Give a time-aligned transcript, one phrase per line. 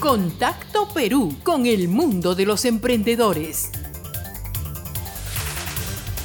[0.00, 3.70] Contacto Perú con el mundo de los emprendedores.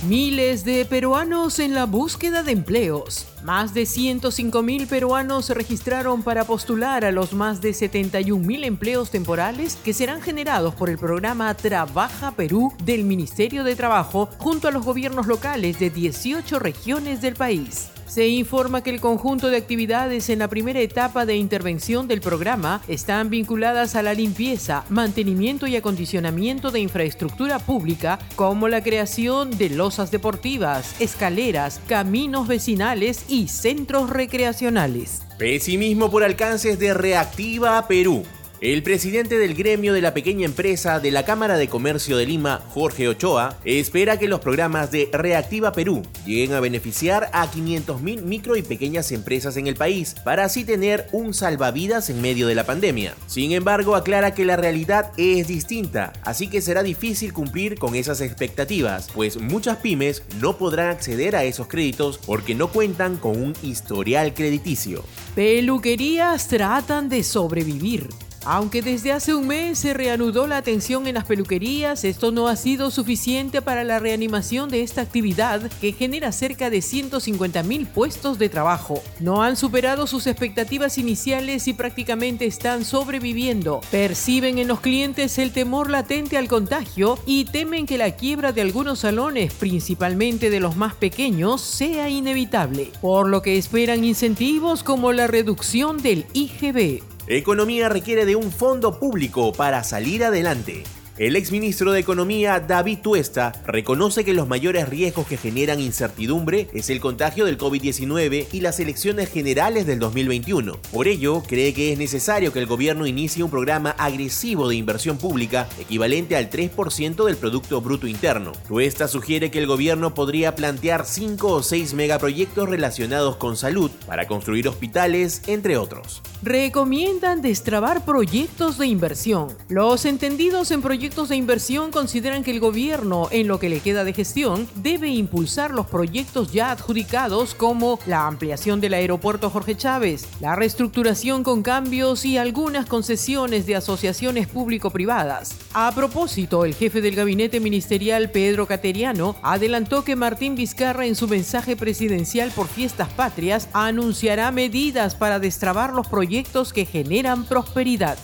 [0.07, 3.30] Miles de peruanos en la búsqueda de empleos.
[3.43, 9.77] Más de 105.000 peruanos se registraron para postular a los más de 71.000 empleos temporales
[9.83, 14.85] que serán generados por el programa Trabaja Perú del Ministerio de Trabajo junto a los
[14.85, 17.89] gobiernos locales de 18 regiones del país.
[18.11, 22.81] Se informa que el conjunto de actividades en la primera etapa de intervención del programa
[22.89, 29.69] están vinculadas a la limpieza, mantenimiento y acondicionamiento de infraestructura pública, como la creación de
[29.69, 35.21] losas deportivas, escaleras, caminos vecinales y centros recreacionales.
[35.37, 38.25] Pesimismo por alcances de Reactiva Perú.
[38.61, 42.61] El presidente del gremio de la pequeña empresa de la Cámara de Comercio de Lima,
[42.69, 48.55] Jorge Ochoa, espera que los programas de Reactiva Perú lleguen a beneficiar a 500.000 micro
[48.55, 52.63] y pequeñas empresas en el país, para así tener un salvavidas en medio de la
[52.63, 53.15] pandemia.
[53.25, 58.21] Sin embargo, aclara que la realidad es distinta, así que será difícil cumplir con esas
[58.21, 63.55] expectativas, pues muchas pymes no podrán acceder a esos créditos porque no cuentan con un
[63.63, 65.03] historial crediticio.
[65.33, 68.07] Peluquerías tratan de sobrevivir.
[68.43, 72.55] Aunque desde hace un mes se reanudó la atención en las peluquerías, esto no ha
[72.55, 78.49] sido suficiente para la reanimación de esta actividad que genera cerca de 150.000 puestos de
[78.49, 79.03] trabajo.
[79.19, 83.81] No han superado sus expectativas iniciales y prácticamente están sobreviviendo.
[83.91, 88.61] Perciben en los clientes el temor latente al contagio y temen que la quiebra de
[88.61, 95.11] algunos salones, principalmente de los más pequeños, sea inevitable, por lo que esperan incentivos como
[95.13, 97.10] la reducción del IGB.
[97.27, 100.83] Economía requiere de un fondo público para salir adelante.
[101.17, 106.89] El exministro de Economía, David Tuesta, reconoce que los mayores riesgos que generan incertidumbre es
[106.89, 110.79] el contagio del COVID-19 y las elecciones generales del 2021.
[110.91, 115.19] Por ello, cree que es necesario que el gobierno inicie un programa agresivo de inversión
[115.19, 118.53] pública equivalente al 3% del Producto Bruto Interno.
[118.67, 124.27] Tuesta sugiere que el gobierno podría plantear 5 o 6 megaproyectos relacionados con salud para
[124.27, 126.23] construir hospitales, entre otros.
[126.43, 129.49] Recomiendan destrabar proyectos de inversión.
[129.69, 134.03] Los entendidos en proyectos de inversión consideran que el gobierno, en lo que le queda
[134.03, 140.27] de gestión, debe impulsar los proyectos ya adjudicados como la ampliación del aeropuerto Jorge Chávez,
[140.39, 145.55] la reestructuración con cambios y algunas concesiones de asociaciones público-privadas.
[145.75, 151.27] A propósito, el jefe del gabinete ministerial, Pedro Cateriano, adelantó que Martín Vizcarra en su
[151.27, 158.17] mensaje presidencial por fiestas patrias anunciará medidas para destrabar los proyectos que generan prosperidad.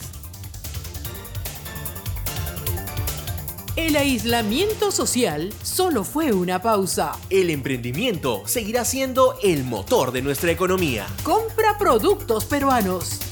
[3.75, 7.19] El aislamiento social solo fue una pausa.
[7.29, 11.05] El emprendimiento seguirá siendo el motor de nuestra economía.
[11.25, 13.26] Compra productos peruanos.